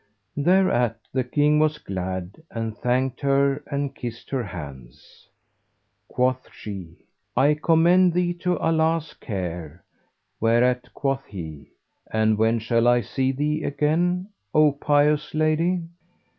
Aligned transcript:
Thereat 0.35 0.97
the 1.13 1.23
King 1.23 1.59
was 1.59 1.77
glad 1.77 2.41
and 2.49 2.75
thanked 2.75 3.21
her 3.21 3.61
and 3.69 3.93
kissed 3.93 4.31
her 4.31 4.41
hands. 4.41 5.27
Quoth 6.07 6.51
she, 6.51 7.05
'I 7.37 7.59
commend 7.61 8.13
thee 8.13 8.33
to 8.33 8.57
Allah's 8.57 9.13
care;' 9.13 9.83
whereat 10.39 10.91
quoth 10.95 11.25
he, 11.27 11.69
'And 12.11 12.35
when 12.39 12.57
shall 12.57 12.87
I 12.87 13.01
see 13.01 13.31
thee 13.31 13.63
again, 13.63 14.29
O 14.55 14.71
pious 14.71 15.35
lady? 15.35 15.83